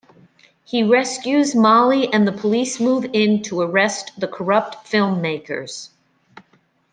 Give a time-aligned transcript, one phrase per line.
[0.63, 5.91] He rescues Molly and the police move in to arrest the corrupt film makers.